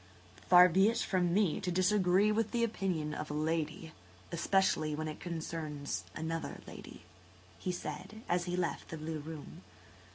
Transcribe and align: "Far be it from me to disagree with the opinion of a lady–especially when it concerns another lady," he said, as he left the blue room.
"Far 0.49 0.67
be 0.67 0.89
it 0.89 0.97
from 0.97 1.31
me 1.31 1.61
to 1.61 1.69
disagree 1.71 2.31
with 2.31 2.49
the 2.49 2.63
opinion 2.63 3.13
of 3.13 3.29
a 3.29 3.35
lady–especially 3.35 4.95
when 4.95 5.07
it 5.07 5.19
concerns 5.19 6.05
another 6.15 6.59
lady," 6.65 7.03
he 7.59 7.71
said, 7.71 8.23
as 8.27 8.45
he 8.45 8.57
left 8.57 8.87
the 8.89 8.97
blue 8.97 9.19
room. 9.19 9.61